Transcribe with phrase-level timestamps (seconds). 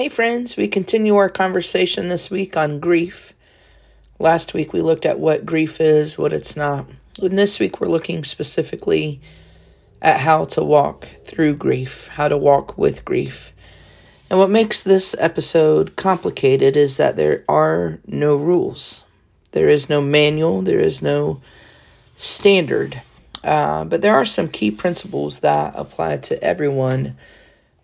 [0.00, 3.34] Hey, friends, we continue our conversation this week on grief.
[4.18, 6.86] Last week we looked at what grief is, what it's not.
[7.20, 9.20] And this week we're looking specifically
[10.00, 13.52] at how to walk through grief, how to walk with grief.
[14.30, 19.04] And what makes this episode complicated is that there are no rules,
[19.52, 21.42] there is no manual, there is no
[22.16, 23.02] standard.
[23.44, 27.18] Uh, but there are some key principles that apply to everyone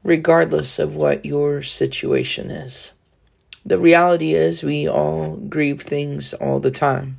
[0.07, 2.93] regardless of what your situation is.
[3.64, 7.19] The reality is, we all grieve things all the time.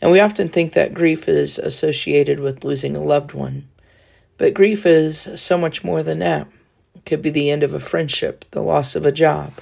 [0.00, 3.68] And we often think that grief is associated with losing a loved one.
[4.38, 6.46] But grief is so much more than that.
[6.94, 9.52] It could be the end of a friendship, the loss of a job,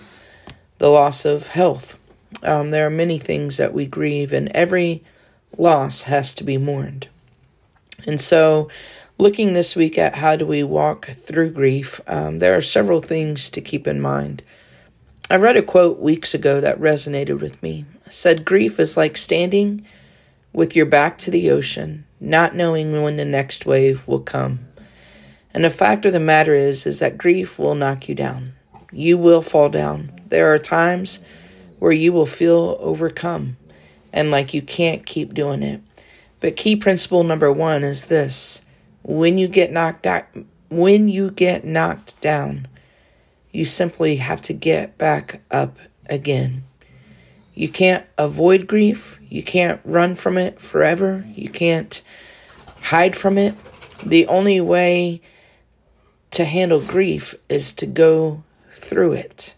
[0.79, 1.99] the loss of health.
[2.45, 5.03] Um, there are many things that we grieve, and every
[5.57, 7.09] loss has to be mourned.
[8.07, 8.71] And so,
[9.19, 13.51] looking this week at how do we walk through grief, um, there are several things
[13.51, 14.43] to keep in mind.
[15.31, 17.85] I read a quote weeks ago that resonated with me.
[18.07, 19.85] It said, Grief is like standing
[20.53, 24.61] with your back to the ocean, not knowing when the next wave will come.
[25.53, 28.55] And the fact of the matter is, is that grief will knock you down.
[28.93, 30.13] You will fall down.
[30.29, 31.21] There are times
[31.79, 33.57] where you will feel overcome
[34.13, 35.83] and like you can't keep doing it.
[36.41, 38.63] But key principle number one is this
[39.09, 40.27] when you get knocked out,
[40.69, 42.69] when you get knocked down,
[43.51, 45.79] you simply have to get back up
[46.11, 46.63] again.
[47.55, 49.19] You can't avoid grief.
[49.31, 51.25] You can't run from it forever.
[51.35, 52.03] You can't
[52.83, 53.55] hide from it.
[54.05, 55.23] The only way
[56.33, 59.55] to handle grief is to go through it.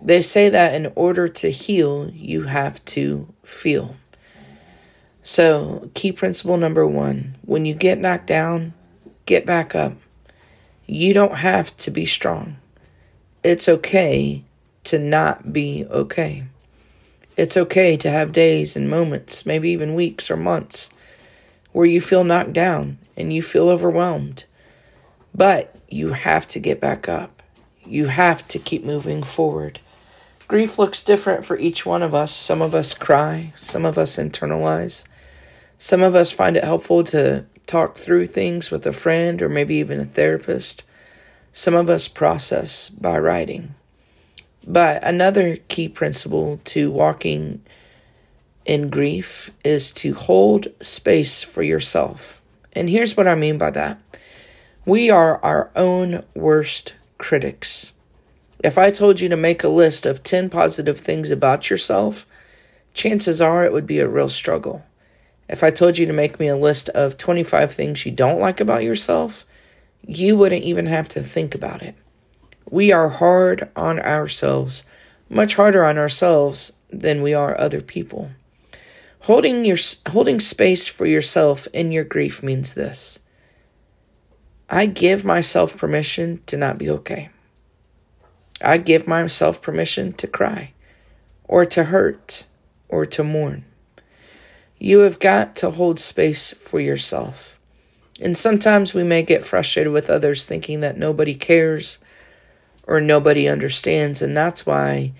[0.00, 3.96] They say that in order to heal, you have to feel.
[5.30, 8.72] So, key principle number one when you get knocked down,
[9.26, 9.92] get back up.
[10.86, 12.56] You don't have to be strong.
[13.44, 14.42] It's okay
[14.84, 16.44] to not be okay.
[17.36, 20.88] It's okay to have days and moments, maybe even weeks or months,
[21.72, 24.46] where you feel knocked down and you feel overwhelmed.
[25.34, 27.42] But you have to get back up.
[27.84, 29.80] You have to keep moving forward.
[30.48, 32.34] Grief looks different for each one of us.
[32.34, 35.04] Some of us cry, some of us internalize,
[35.78, 39.76] some of us find it helpful to talk through things with a friend or maybe
[39.76, 40.84] even a therapist.
[41.52, 43.74] Some of us process by writing.
[44.66, 47.62] But another key principle to walking
[48.66, 52.42] in grief is to hold space for yourself.
[52.72, 54.00] And here's what I mean by that
[54.84, 57.92] we are our own worst critics.
[58.64, 62.26] If I told you to make a list of 10 positive things about yourself,
[62.94, 64.82] chances are it would be a real struggle.
[65.48, 68.60] If I told you to make me a list of 25 things you don't like
[68.60, 69.46] about yourself,
[70.06, 71.94] you wouldn't even have to think about it.
[72.70, 74.84] We are hard on ourselves,
[75.30, 78.30] much harder on ourselves than we are other people.
[79.20, 79.78] Holding your
[80.10, 83.20] holding space for yourself in your grief means this.
[84.70, 87.30] I give myself permission to not be okay.
[88.60, 90.72] I give myself permission to cry
[91.44, 92.46] or to hurt
[92.88, 93.64] or to mourn.
[94.78, 97.58] You have got to hold space for yourself.
[98.20, 101.98] And sometimes we may get frustrated with others thinking that nobody cares
[102.86, 104.22] or nobody understands.
[104.22, 105.12] And that's why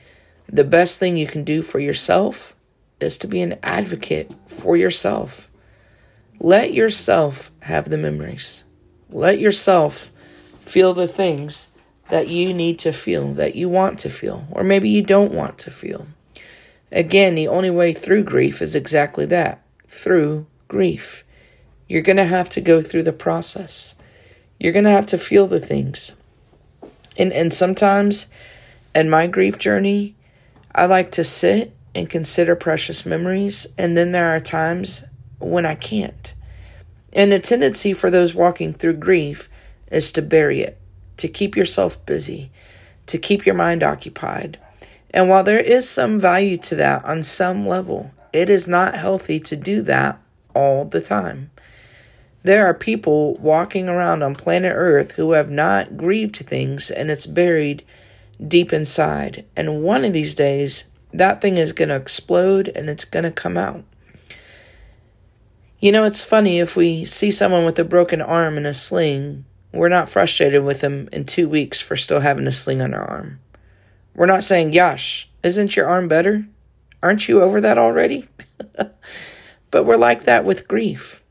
[0.49, 2.57] the best thing you can do for yourself
[3.01, 5.51] is to be an advocate for yourself.
[6.41, 8.65] Let yourself have the memories.
[9.11, 10.11] Let yourself
[10.61, 11.69] feel the things
[12.09, 15.59] that you need to feel, that you want to feel, or maybe you don't want
[15.59, 16.07] to feel.
[16.91, 21.25] Again, the only way through grief is exactly that through grief.
[21.88, 23.94] You're going to have to go through the process.
[24.59, 26.15] You're going to have to feel the things.
[27.16, 28.27] And, and sometimes
[28.94, 30.15] in my grief journey,
[30.75, 33.66] I like to sit and consider precious memories.
[33.77, 35.04] And then there are times
[35.38, 36.34] when I can't.
[37.12, 39.48] And the tendency for those walking through grief
[39.91, 40.78] is to bury it,
[41.16, 42.50] to keep yourself busy,
[43.06, 44.59] to keep your mind occupied.
[45.10, 49.41] And while there is some value to that on some level, it is not healthy
[49.41, 50.21] to do that
[50.55, 51.51] all the time.
[52.43, 57.27] There are people walking around on planet Earth who have not grieved things and it's
[57.27, 57.84] buried
[58.47, 59.45] deep inside.
[59.57, 63.31] And one of these days, that thing is going to explode and it's going to
[63.31, 63.84] come out.
[65.81, 69.45] You know, it's funny if we see someone with a broken arm and a sling,
[69.72, 73.03] we're not frustrated with them in two weeks for still having a sling on their
[73.03, 73.41] arm.
[74.18, 76.44] We're not saying, Yash, isn't your arm better?
[77.04, 78.26] Aren't you over that already?
[79.70, 81.22] but we're like that with grief.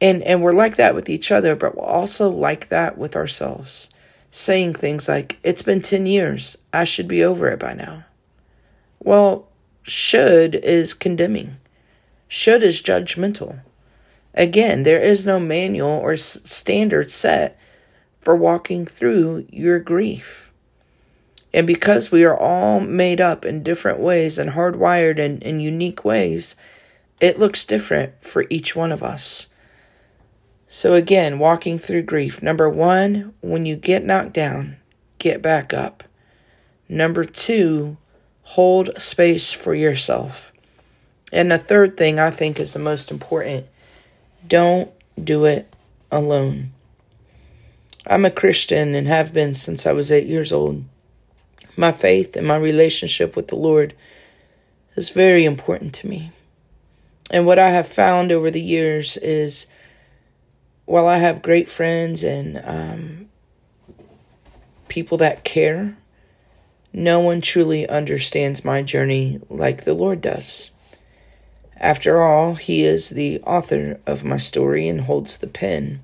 [0.00, 3.90] And and we're like that with each other, but we're also like that with ourselves.
[4.30, 6.56] saying things like, It's been 10 years.
[6.72, 8.06] I should be over it by now.
[8.98, 9.48] Well,
[9.82, 11.58] should is condemning,
[12.28, 13.60] should is judgmental.
[14.32, 17.60] Again, there is no manual or standard set
[18.20, 20.51] for walking through your grief.
[21.54, 26.04] And because we are all made up in different ways and hardwired in, in unique
[26.04, 26.56] ways,
[27.20, 29.48] it looks different for each one of us.
[30.66, 32.42] So, again, walking through grief.
[32.42, 34.76] Number one, when you get knocked down,
[35.18, 36.02] get back up.
[36.88, 37.98] Number two,
[38.42, 40.52] hold space for yourself.
[41.32, 43.66] And the third thing I think is the most important
[44.46, 44.90] don't
[45.22, 45.72] do it
[46.10, 46.72] alone.
[48.06, 50.84] I'm a Christian and have been since I was eight years old.
[51.76, 53.94] My faith and my relationship with the Lord
[54.94, 56.32] is very important to me.
[57.30, 59.66] And what I have found over the years is
[60.84, 63.28] while I have great friends and um,
[64.88, 65.96] people that care,
[66.92, 70.70] no one truly understands my journey like the Lord does.
[71.78, 76.00] After all, He is the author of my story and holds the pen.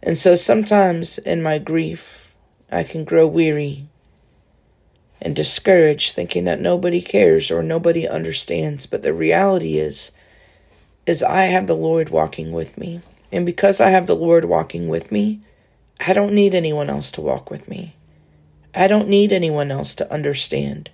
[0.00, 2.36] And so sometimes in my grief,
[2.70, 3.87] I can grow weary
[5.20, 8.86] and discouraged, thinking that nobody cares or nobody understands.
[8.86, 10.12] But the reality is,
[11.06, 13.00] is I have the Lord walking with me.
[13.32, 15.40] And because I have the Lord walking with me,
[16.06, 17.94] I don't need anyone else to walk with me.
[18.74, 20.90] I don't need anyone else to understand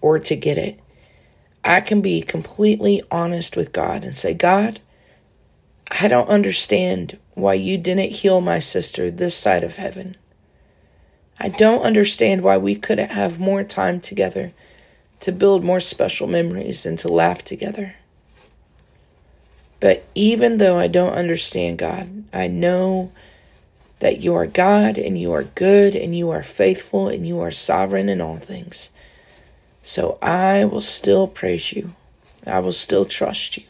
[0.00, 0.80] or to get it.
[1.62, 4.80] I can be completely honest with God and say, God,
[5.90, 10.16] I don't understand why you didn't heal my sister this side of heaven.
[11.40, 14.52] I don't understand why we couldn't have more time together
[15.20, 17.94] to build more special memories and to laugh together.
[19.80, 23.10] But even though I don't understand God, I know
[24.00, 27.50] that you are God and you are good and you are faithful and you are
[27.50, 28.90] sovereign in all things.
[29.82, 31.94] So I will still praise you.
[32.46, 33.64] I will still trust you.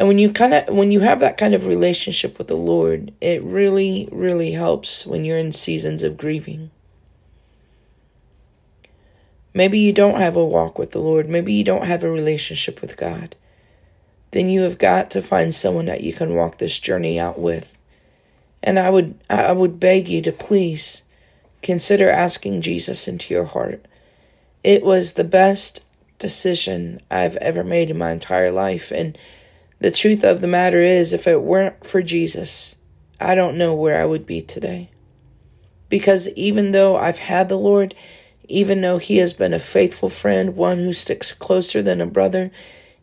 [0.00, 3.12] And when you kind of when you have that kind of relationship with the Lord,
[3.20, 6.70] it really really helps when you're in seasons of grieving.
[9.52, 11.28] Maybe you don't have a walk with the Lord.
[11.28, 13.36] Maybe you don't have a relationship with God.
[14.30, 17.76] Then you have got to find someone that you can walk this journey out with.
[18.62, 21.02] And I would I would beg you to please
[21.60, 23.84] consider asking Jesus into your heart.
[24.64, 25.84] It was the best
[26.18, 29.18] decision I've ever made in my entire life and
[29.80, 32.76] the truth of the matter is, if it weren't for Jesus,
[33.18, 34.90] I don't know where I would be today.
[35.88, 37.94] Because even though I've had the Lord,
[38.46, 42.50] even though He has been a faithful friend, one who sticks closer than a brother,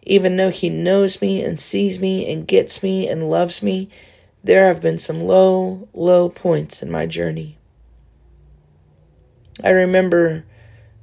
[0.03, 3.89] even though He knows me and sees me and gets me and loves me,
[4.43, 7.57] there have been some low, low points in my journey.
[9.63, 10.45] I remember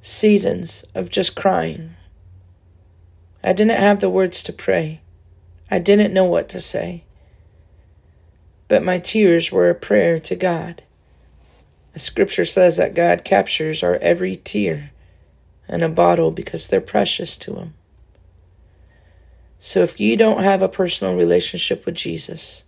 [0.00, 1.97] seasons of just crying.
[3.43, 5.00] I didn't have the words to pray.
[5.71, 7.05] I didn't know what to say.
[8.69, 10.83] But my tears were a prayer to God.
[11.93, 14.91] The scripture says that God captures our every tear
[15.69, 17.75] in a bottle because they're precious to Him.
[19.59, 22.65] So if you don't have a personal relationship with Jesus,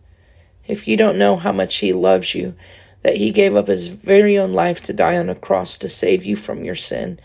[0.66, 2.54] if you don't know how much He loves you,
[3.02, 6.24] that He gave up His very own life to die on a cross to save
[6.24, 7.18] you from your sin,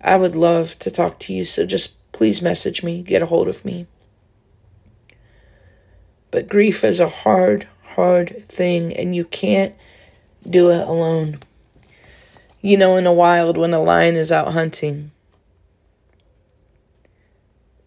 [0.00, 1.44] I would love to talk to you.
[1.44, 3.86] So just please message me, get a hold of me.
[6.32, 9.74] But grief is a hard, hard thing, and you can't
[10.48, 11.38] do it alone.
[12.62, 15.12] You know, in the wild, when a lion is out hunting,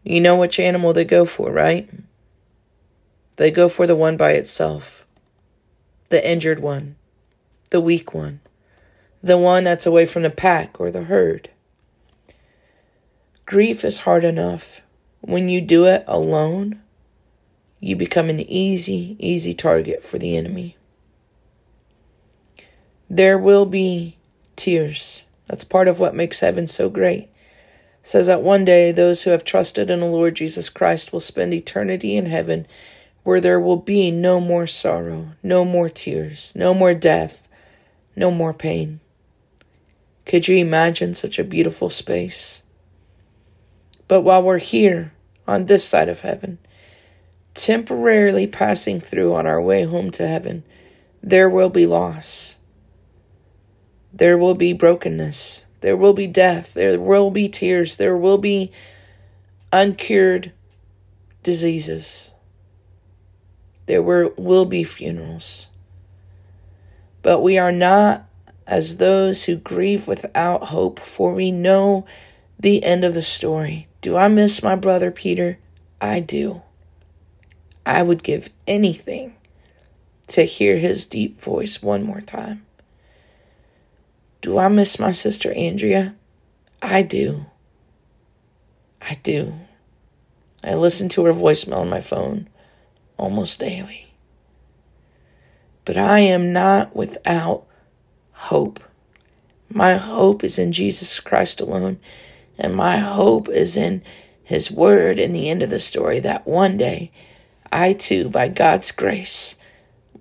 [0.04, 1.90] you know which animal they go for, right?
[3.38, 5.08] They go for the one by itself,
[6.10, 6.98] the injured one,
[7.72, 8.42] the weak one,
[9.24, 11.50] the one that's away from the pack or the herd.
[13.48, 14.82] Grief is hard enough.
[15.22, 16.82] When you do it alone,
[17.86, 20.76] you become an easy, easy target for the enemy.
[23.08, 24.18] There will be
[24.56, 25.24] tears.
[25.46, 27.26] That's part of what makes heaven so great.
[27.26, 27.30] It
[28.02, 31.54] says that one day those who have trusted in the Lord Jesus Christ will spend
[31.54, 32.66] eternity in heaven
[33.22, 37.48] where there will be no more sorrow, no more tears, no more death,
[38.16, 39.00] no more pain.
[40.26, 42.64] Could you imagine such a beautiful space?
[44.08, 45.14] But while we're here
[45.48, 46.58] on this side of heaven,
[47.56, 50.64] temporarily passing through on our way home to heaven,
[51.24, 52.60] there will be loss.
[54.14, 55.66] There will be brokenness.
[55.82, 56.74] There will be death.
[56.74, 57.98] There will be tears.
[57.98, 58.72] There will be
[59.74, 60.52] uncured
[61.42, 62.34] diseases.
[63.88, 65.70] There will, will be funerals.
[67.22, 68.28] But we are not
[68.68, 72.06] as those who grieve without hope, for we know
[72.60, 73.88] the end of the story.
[74.02, 75.60] Do I miss my brother Peter?
[76.02, 76.62] I do.
[77.86, 79.36] I would give anything
[80.28, 82.66] to hear his deep voice one more time.
[84.42, 86.16] Do I miss my sister Andrea?
[86.82, 87.46] I do.
[89.02, 89.54] I do.
[90.64, 92.50] I listen to her voicemail on my phone
[93.18, 94.08] almost daily.
[95.84, 97.66] But I am not without
[98.32, 98.80] hope.
[99.70, 102.00] My hope is in Jesus Christ alone,
[102.58, 104.02] and my hope is in
[104.44, 107.12] His Word in the end of the story that one day
[107.72, 109.56] I too, by God's grace,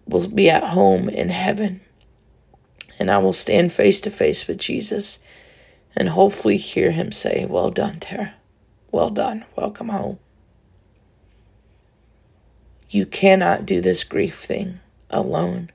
[0.07, 1.81] will be at home in heaven.
[2.99, 5.19] And I will stand face to face with Jesus
[5.97, 8.35] and hopefully hear him say, Well done, Tara.
[8.91, 9.45] Well done.
[9.57, 10.19] Welcome home.
[12.89, 15.71] You cannot do this grief thing alone.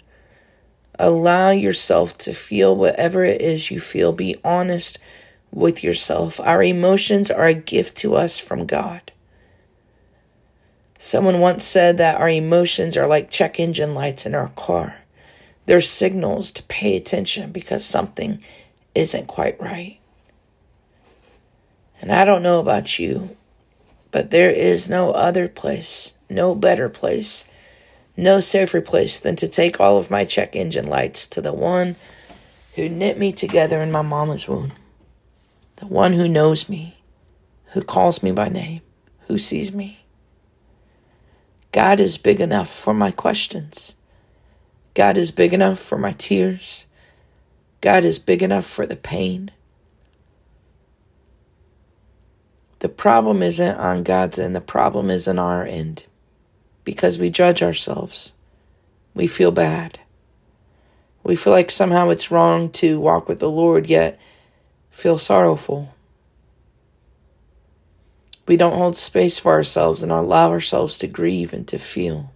[0.97, 4.11] Allow yourself to feel whatever it is you feel.
[4.11, 4.99] Be honest
[5.51, 6.39] with yourself.
[6.39, 9.11] Our emotions are a gift to us from God.
[11.01, 14.97] Someone once said that our emotions are like check engine lights in our car.
[15.65, 18.43] They're signals to pay attention because something
[18.93, 19.97] isn't quite right.
[22.01, 23.37] And I don't know about you,
[24.11, 27.49] but there is no other place, no better place,
[28.17, 31.95] no safer place than to take all of my check engine lights to the one
[32.75, 34.73] who knit me together in my mama's womb,
[35.77, 36.97] the one who knows me,
[37.67, 38.81] who calls me by name,
[39.27, 39.98] who sees me.
[41.71, 43.95] God is big enough for my questions.
[44.95, 46.87] God is big enough for my tears.
[47.81, 49.51] God is big enough for the pain.
[52.79, 56.05] The problem isn't on God's end, the problem is on our end
[56.83, 58.33] because we judge ourselves.
[59.13, 59.99] We feel bad.
[61.23, 64.19] We feel like somehow it's wrong to walk with the Lord, yet
[64.89, 65.93] feel sorrowful.
[68.49, 72.33] We don't hold space for ourselves and allow ourselves to grieve and to feel.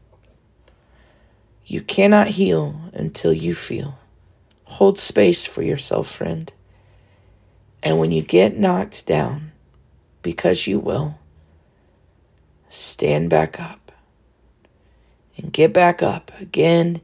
[1.66, 3.98] You cannot heal until you feel.
[4.66, 6.54] Hold space for yourself, friend.
[7.82, 9.54] And when you get knocked down,
[10.22, 11.18] because you will,
[12.70, 13.92] stand back up
[15.36, 17.02] and get back up again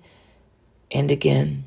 [0.92, 1.63] and again.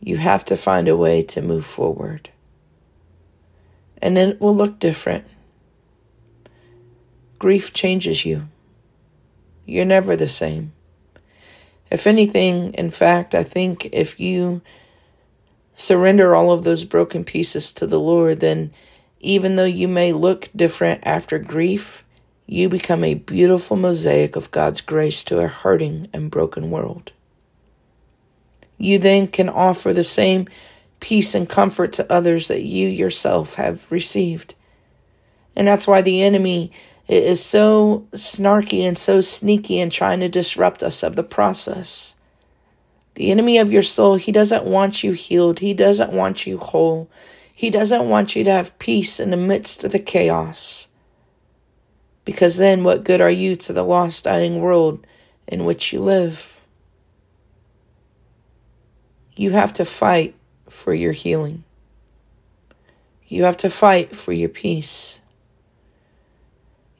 [0.00, 2.30] You have to find a way to move forward
[4.02, 5.24] and it will look different.
[7.38, 8.48] Grief changes you.
[9.64, 10.72] You're never the same.
[11.90, 14.62] If anything, in fact, I think if you
[15.74, 18.72] surrender all of those broken pieces to the Lord, then
[19.20, 22.04] even though you may look different after grief,
[22.46, 27.12] you become a beautiful mosaic of God's grace to a hurting and broken world.
[28.78, 30.48] You then can offer the same
[31.00, 34.54] peace and comfort to others that you yourself have received.
[35.54, 36.72] And that's why the enemy
[37.08, 42.16] is so snarky and so sneaky in trying to disrupt us of the process.
[43.14, 45.60] The enemy of your soul, he doesn't want you healed.
[45.60, 47.08] He doesn't want you whole.
[47.52, 50.88] He doesn't want you to have peace in the midst of the chaos.
[52.26, 55.06] Because then, what good are you to the lost, dying world
[55.46, 56.66] in which you live?
[59.36, 60.34] You have to fight
[60.68, 61.64] for your healing.
[63.26, 65.20] You have to fight for your peace.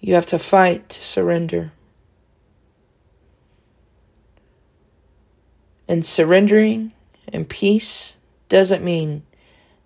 [0.00, 1.72] You have to fight to surrender.
[5.88, 6.92] And surrendering
[7.32, 8.16] and peace
[8.48, 9.22] doesn't mean,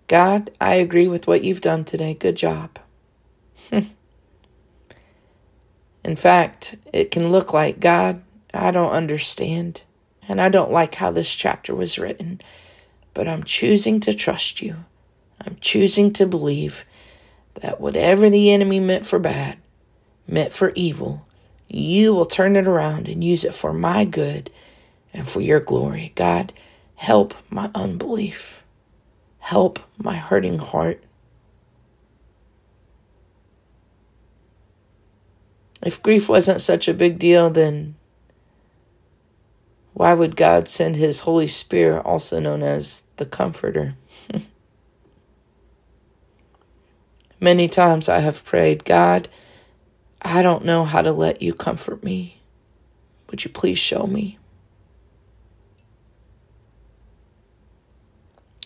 [0.07, 2.15] God, I agree with what you've done today.
[2.15, 2.79] Good job.
[6.03, 8.23] In fact, it can look like, God,
[8.53, 9.83] I don't understand.
[10.27, 12.41] And I don't like how this chapter was written
[13.13, 14.75] but I'm choosing to trust you.
[15.45, 16.85] I'm choosing to believe
[17.55, 19.57] that whatever the enemy meant for bad,
[20.27, 21.25] meant for evil,
[21.67, 24.51] you will turn it around and use it for my good
[25.13, 26.11] and for your glory.
[26.15, 26.53] God,
[26.95, 28.63] help my unbelief.
[29.39, 31.03] Help my hurting heart.
[35.83, 37.95] If grief wasn't such a big deal, then
[39.93, 43.95] why would God send His Holy Spirit, also known as the Comforter?
[47.39, 49.27] Many times I have prayed, God,
[50.21, 52.39] I don't know how to let you comfort me.
[53.29, 54.37] Would you please show me?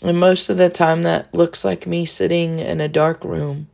[0.02, 3.70] And most of the time, that looks like me sitting in a dark room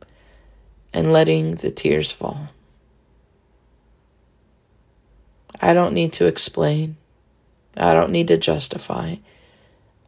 [0.92, 2.48] and letting the tears fall.
[5.60, 6.96] I don't need to explain.
[7.76, 9.16] I don't need to justify.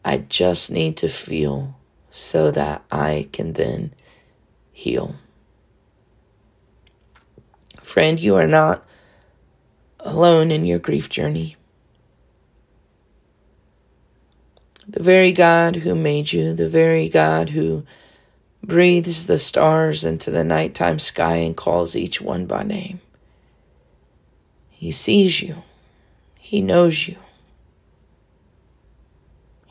[0.05, 1.77] I just need to feel
[2.11, 3.93] so that I can then
[4.73, 5.15] heal.
[7.83, 8.85] Friend, you are not
[10.01, 11.57] alone in your grief journey.
[14.87, 17.85] The very God who made you, the very God who
[18.63, 23.01] breathes the stars into the nighttime sky and calls each one by name.
[24.71, 25.63] He sees you.
[26.39, 27.17] He knows you.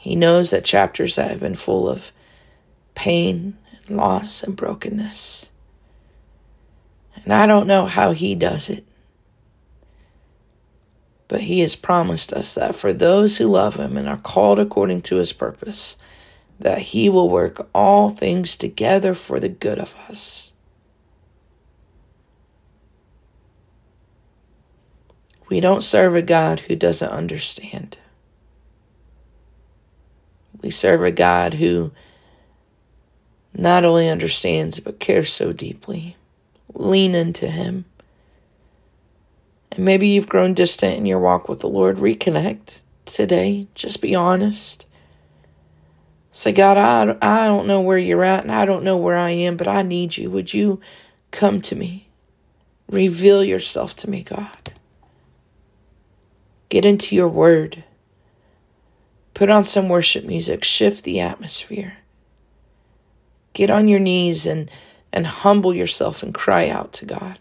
[0.04, 2.12] He knows that chapters that have been full of
[2.94, 3.58] pain
[3.88, 5.50] and loss and brokenness.
[7.24, 8.84] And I don't know how he does it.
[11.30, 15.04] But he has promised us that for those who love him and are called according
[15.04, 15.96] to his purpose,
[16.60, 20.52] that he will work all things together for the good of us.
[25.48, 28.00] We don't serve a God who doesn't understand.
[30.64, 31.92] We serve a God who
[33.54, 36.16] not only understands but cares so deeply.
[36.74, 37.86] Lean into him.
[39.72, 41.98] And maybe you've grown distant in your walk with the Lord.
[41.98, 43.68] Reconnect today.
[43.76, 44.86] Just be honest.
[46.32, 49.32] Say, God, I, I don't know where you're at and I don't know where I
[49.32, 50.32] am, but I need you.
[50.32, 50.80] Would you
[51.32, 52.08] come to me?
[52.90, 54.72] Reveal yourself to me, God.
[56.70, 57.84] Get into your word.
[59.34, 60.64] Put on some worship music.
[60.64, 61.98] Shift the atmosphere.
[63.54, 64.70] Get on your knees and,
[65.12, 67.40] and humble yourself and cry out to God.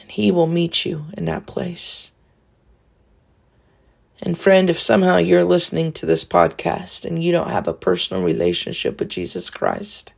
[0.00, 2.12] And He will meet you in that place.
[4.22, 8.22] And friend, if somehow you're listening to this podcast and you don't have a personal
[8.22, 10.14] relationship with Jesus Christ,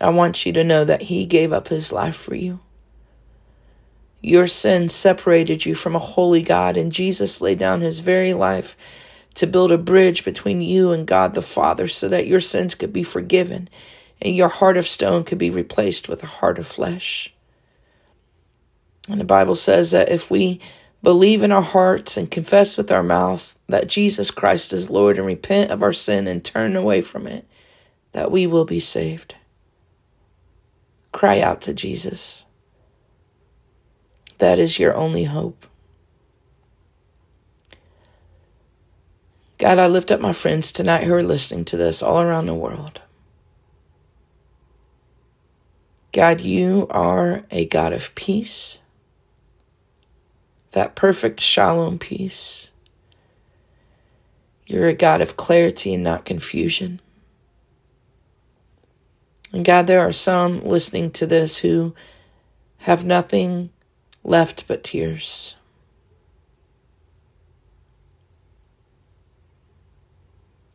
[0.00, 2.60] I want you to know that He gave up His life for you.
[4.22, 8.76] Your sin separated you from a holy God, and Jesus laid down His very life
[9.34, 12.92] to build a bridge between you and God the Father so that your sins could
[12.92, 13.68] be forgiven
[14.22, 17.32] and your heart of stone could be replaced with a heart of flesh.
[19.08, 20.60] And the Bible says that if we
[21.02, 25.26] believe in our hearts and confess with our mouths that Jesus Christ is Lord and
[25.26, 27.46] repent of our sin and turn away from it,
[28.12, 29.36] that we will be saved.
[31.12, 32.44] Cry out to Jesus.
[34.40, 35.66] That is your only hope.
[39.58, 42.54] God, I lift up my friends tonight who are listening to this all around the
[42.54, 43.02] world.
[46.12, 48.80] God, you are a God of peace,
[50.70, 52.72] that perfect shalom peace.
[54.66, 57.02] You're a God of clarity and not confusion.
[59.52, 61.94] And God, there are some listening to this who
[62.78, 63.68] have nothing
[64.24, 65.56] left but tears.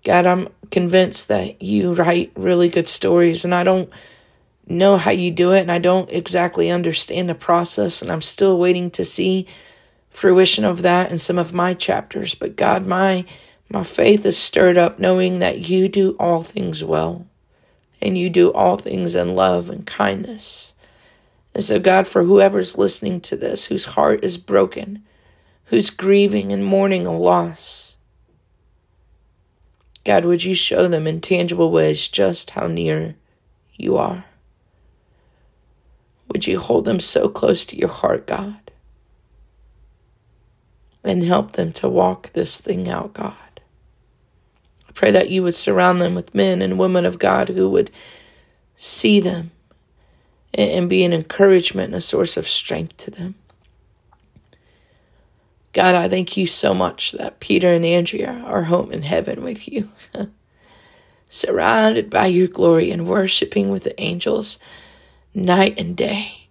[0.06, 3.90] God, I'm convinced that you write really good stories, and I don't
[4.68, 8.60] know how you do it, and I don't exactly understand the process, and I'm still
[8.60, 9.48] waiting to see
[10.12, 12.36] fruition of that in some of my chapters.
[12.36, 13.26] But God, my
[13.68, 17.26] my faith is stirred up knowing that you do all things well,
[18.00, 20.75] and you do all things in love and kindness.
[21.56, 25.06] And so, God, for whoever's listening to this, whose heart is broken,
[25.65, 27.96] who's grieving and mourning a loss,
[30.04, 33.15] God, would you show them in tangible ways just how near
[33.74, 34.26] you are?
[36.28, 38.60] Would you hold them so close to your heart, God?
[41.06, 43.62] And help them to walk this thing out, God.
[44.89, 47.91] I pray that you would surround them with men and women of God who would
[48.76, 49.52] see them
[50.56, 53.36] and be an encouragement and a source of strength to them.
[55.74, 59.68] God, I thank you so much that Peter and Andrea are home in heaven with
[59.68, 59.89] you,
[61.30, 64.58] surrounded by your glory and worshiping with the angels
[65.34, 66.48] night and day,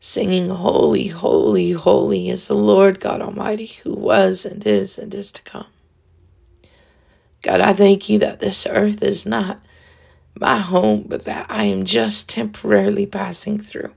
[0.00, 5.30] singing, Holy, holy, holy is the Lord God Almighty who was and is and is
[5.30, 5.66] to come.
[7.42, 9.60] God, I thank you that this earth is not
[10.38, 13.92] my home, but that I am just temporarily passing through.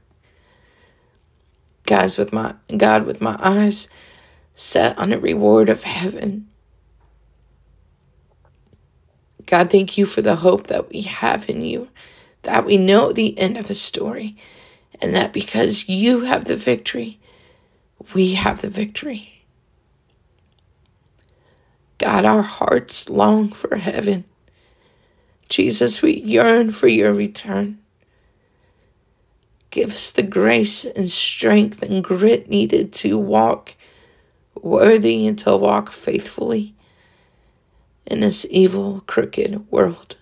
[1.86, 3.90] Guys, with my God, with my eyes
[4.56, 6.48] set on a reward of heaven.
[9.46, 11.90] God, thank you for the hope that we have in you,
[12.44, 14.38] that we know the end of the story,
[15.02, 17.20] and that because you have the victory,
[18.14, 19.46] we have the victory.
[21.98, 24.26] God, our hearts long for heaven.
[25.54, 27.78] Jesus, we yearn for your return.
[29.70, 33.76] Give us the grace and strength and grit needed to walk
[34.60, 36.74] worthy and to walk faithfully
[38.08, 40.18] in this evil, crooked world.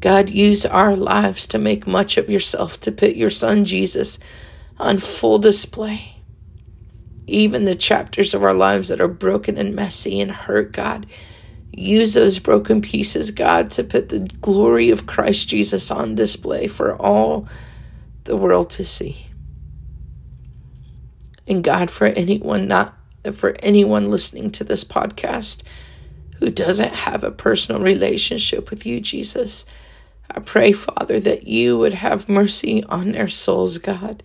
[0.00, 4.18] God, use our lives to make much of yourself, to put your son Jesus
[4.78, 6.16] on full display.
[7.26, 11.06] Even the chapters of our lives that are broken and messy and hurt, God,
[11.72, 16.94] use those broken pieces, God, to put the glory of Christ Jesus on display for
[16.96, 17.48] all
[18.24, 19.26] the world to see.
[21.46, 22.96] And God, for anyone not
[23.32, 25.62] for anyone listening to this podcast
[26.38, 29.64] who doesn't have a personal relationship with you, Jesus,
[30.28, 34.22] I pray, Father, that you would have mercy on their souls, God,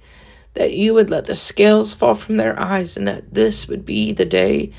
[0.53, 4.13] that you would let the scales fall from their eyes, and that this would be
[4.13, 4.71] the day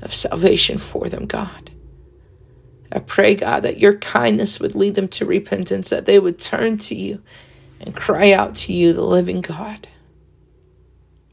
[0.00, 1.70] of salvation for them, God.
[2.92, 6.76] I pray, God, that your kindness would lead them to repentance, that they would turn
[6.78, 7.22] to you
[7.80, 9.88] and cry out to you, the living God.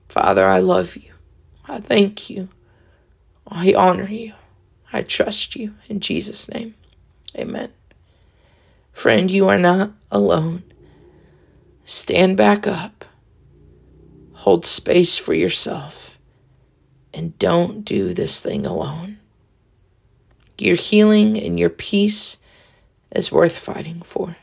[0.07, 1.11] Father, I love you.
[1.67, 2.47] I thank you.
[3.45, 4.33] I honor you.
[4.93, 5.75] I trust you.
[5.87, 6.75] In Jesus' name,
[7.37, 7.71] amen.
[8.93, 10.63] Friend, you are not alone.
[11.83, 13.05] Stand back up.
[14.33, 16.17] Hold space for yourself.
[17.13, 19.18] And don't do this thing alone.
[20.61, 22.37] Your healing and your peace
[23.15, 24.35] is worth fighting for.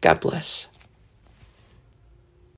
[0.00, 0.68] God bless.